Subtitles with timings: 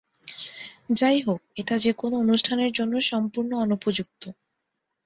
[0.93, 4.23] যাই হোক, এটা যেকোন অনুষ্ঠানের জন্য সম্পূর্ণ অনুপযুক্ত।